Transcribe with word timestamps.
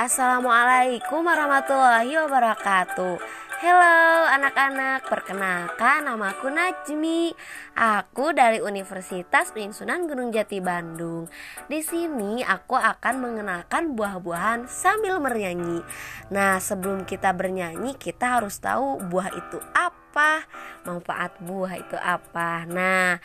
Assalamualaikum 0.00 1.28
warahmatullahi 1.28 2.16
wabarakatuh. 2.24 3.20
Halo 3.60 4.24
anak-anak, 4.32 5.04
perkenalkan 5.04 6.08
namaku 6.08 6.48
Najmi. 6.48 7.36
Aku 7.76 8.32
dari 8.32 8.64
Universitas 8.64 9.52
Sunan 9.52 10.08
Gunung 10.08 10.32
Jati 10.32 10.64
Bandung. 10.64 11.28
Di 11.68 11.84
sini 11.84 12.40
aku 12.40 12.80
akan 12.80 13.20
mengenalkan 13.20 13.92
buah-buahan 13.92 14.72
sambil 14.72 15.20
bernyanyi. 15.20 15.84
Nah, 16.32 16.56
sebelum 16.56 17.04
kita 17.04 17.36
bernyanyi, 17.36 17.92
kita 18.00 18.40
harus 18.40 18.56
tahu 18.56 19.04
buah 19.04 19.28
itu 19.36 19.60
apa, 19.76 20.48
manfaat 20.88 21.36
buah 21.44 21.76
itu 21.76 22.00
apa. 22.00 22.64
Nah, 22.64 23.20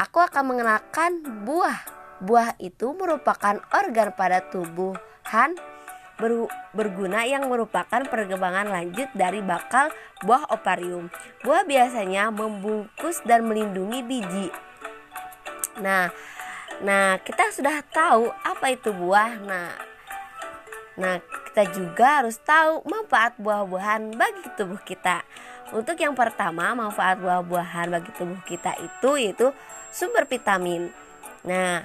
aku 0.00 0.24
akan 0.24 0.56
mengenalkan 0.56 1.20
buah. 1.44 1.95
Buah 2.24 2.56
itu 2.56 2.96
merupakan 2.96 3.60
organ 3.76 4.08
pada 4.16 4.40
tubuhan 4.48 5.52
ber, 6.16 6.48
berguna 6.72 7.28
yang 7.28 7.44
merupakan 7.46 8.02
perkembangan 8.08 8.72
lanjut 8.72 9.08
dari 9.12 9.44
bakal 9.44 9.92
buah 10.24 10.48
oparium. 10.48 11.12
Buah 11.44 11.68
biasanya 11.68 12.32
membungkus 12.32 13.20
dan 13.28 13.44
melindungi 13.44 14.00
biji. 14.00 14.48
Nah, 15.84 16.08
nah 16.80 17.20
kita 17.20 17.52
sudah 17.52 17.84
tahu 17.92 18.32
apa 18.32 18.66
itu 18.72 18.96
buah. 18.96 19.32
Nah, 19.44 19.76
nah 20.96 21.20
kita 21.52 21.62
juga 21.72 22.24
harus 22.24 22.40
tahu 22.40 22.80
manfaat 22.88 23.36
buah-buahan 23.36 24.16
bagi 24.16 24.48
tubuh 24.56 24.80
kita. 24.80 25.20
Untuk 25.76 26.00
yang 26.00 26.16
pertama, 26.16 26.72
manfaat 26.72 27.20
buah-buahan 27.20 27.92
bagi 27.92 28.10
tubuh 28.16 28.40
kita 28.48 28.72
itu 28.80 29.10
yaitu 29.20 29.52
sumber 29.92 30.24
vitamin. 30.24 30.92
Nah, 31.44 31.84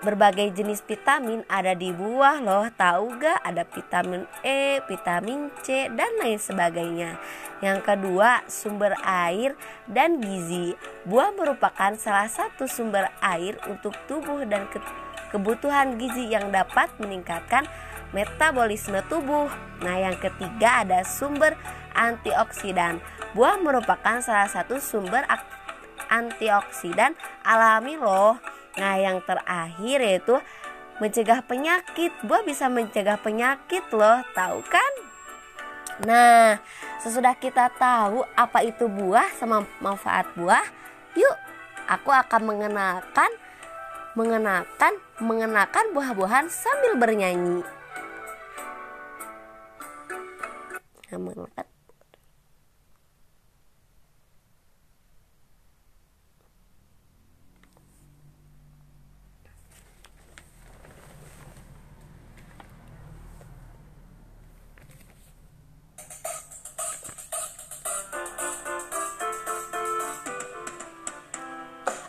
berbagai 0.00 0.52
jenis 0.56 0.80
vitamin 0.84 1.44
ada 1.46 1.76
di 1.76 1.92
buah 1.92 2.40
loh 2.40 2.68
tahu 2.74 3.20
gak? 3.20 3.40
Ada 3.44 3.68
vitamin 3.68 4.24
E 4.40 4.80
vitamin 4.88 5.52
C 5.60 5.88
dan 5.92 6.10
lain 6.20 6.40
sebagainya. 6.40 7.20
Yang 7.60 7.78
kedua 7.84 8.44
sumber 8.48 8.96
air 9.04 9.56
dan 9.84 10.20
gizi. 10.20 10.72
Buah 11.04 11.36
merupakan 11.36 11.92
salah 12.00 12.28
satu 12.28 12.64
sumber 12.64 13.12
air 13.20 13.60
untuk 13.68 13.92
tubuh 14.08 14.44
dan 14.48 14.64
ke 14.72 14.80
kebutuhan 15.30 15.94
gizi 16.00 16.26
yang 16.26 16.50
dapat 16.50 16.90
meningkatkan 16.98 17.68
metabolisme 18.10 18.98
tubuh. 19.06 19.46
Nah 19.84 19.96
yang 20.00 20.16
ketiga 20.18 20.82
ada 20.82 21.06
sumber 21.06 21.54
antioksidan. 21.94 22.98
Buah 23.36 23.62
merupakan 23.62 24.18
salah 24.18 24.50
satu 24.50 24.82
sumber 24.82 25.22
antioksidan 26.10 27.14
alami 27.46 27.94
loh 27.94 28.42
Nah, 28.78 28.94
yang 29.00 29.18
terakhir 29.26 29.98
yaitu 29.98 30.36
mencegah 31.00 31.40
penyakit. 31.42 32.12
Buah 32.22 32.44
bisa 32.44 32.68
mencegah 32.68 33.18
penyakit 33.18 33.82
loh, 33.90 34.22
tahu 34.36 34.60
kan? 34.68 34.92
Nah, 36.04 36.60
sesudah 37.02 37.36
kita 37.36 37.72
tahu 37.76 38.24
apa 38.36 38.64
itu 38.64 38.88
buah 38.88 39.28
sama 39.36 39.64
manfaat 39.84 40.28
buah, 40.32 40.64
yuk 41.12 41.36
aku 41.90 42.08
akan 42.08 42.42
mengenalkan 42.46 43.28
mengenakan 44.16 44.96
mengenakan 45.20 45.92
buah-buahan 45.94 46.46
sambil 46.48 46.96
bernyanyi. 46.96 47.62
Nah, 51.10 51.18
mengenakan 51.20 51.66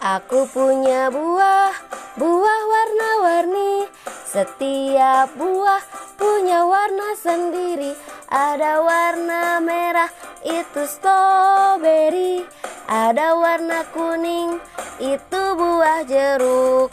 Aku 0.01 0.50
punya 0.50 1.13
buah, 1.13 1.69
buah 2.17 2.62
warna-warni. 2.66 3.85
Setiap 4.25 5.29
buah 5.38 5.78
punya 6.17 6.66
warna 6.66 7.13
sendiri. 7.13 7.94
Ada 8.25 8.81
warna 8.81 9.61
merah, 9.61 10.09
itu 10.41 10.90
strawberry. 10.90 12.41
Ada 12.90 13.38
warna 13.38 13.85
kuning, 13.94 14.57
itu 14.97 15.41
buah 15.53 16.01
jeruk. 16.09 16.90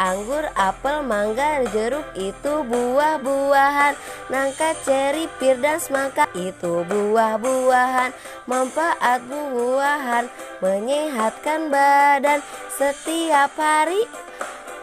Anggur, 0.00 0.48
apel, 0.56 1.04
mangga, 1.04 1.60
jeruk 1.76 2.08
itu 2.16 2.64
buah-buahan. 2.64 3.92
Nangka, 4.32 4.72
ceri, 4.80 5.28
pir, 5.36 5.60
dan 5.60 5.76
semangka 5.76 6.24
itu 6.32 6.88
buah-buahan. 6.88 8.08
Manfaat 8.48 9.20
buahan 9.28 10.24
menyehatkan 10.64 11.68
badan. 11.68 12.40
Setiap 12.80 13.52
hari 13.60 14.08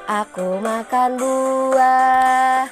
aku 0.05 0.61
makan 0.61 1.17
buah. 1.17 2.69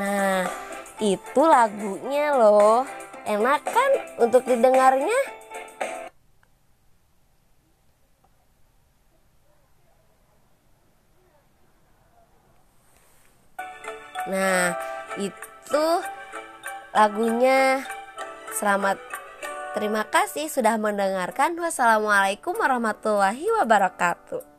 Nah 0.00 0.48
itu 0.96 1.42
lagunya 1.44 2.32
loh. 2.40 2.88
Enak 3.28 3.60
kan 3.68 3.90
untuk 4.16 4.48
didengarnya? 4.48 5.44
Nah, 14.26 14.74
itu 15.18 15.86
lagunya. 16.96 17.84
Selamat 18.56 18.96
terima 19.76 20.08
kasih 20.08 20.48
sudah 20.48 20.80
mendengarkan. 20.80 21.54
Wassalamualaikum 21.60 22.56
warahmatullahi 22.56 23.44
wabarakatuh. 23.60 24.55